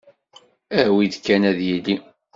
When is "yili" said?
1.67-1.95